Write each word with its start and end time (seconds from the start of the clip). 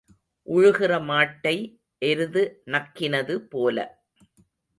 உழுகிற 0.47 0.91
மாட்டை 1.01 1.53
எருது 2.01 2.43
நக்கினது 2.71 3.37
போல. 3.49 3.77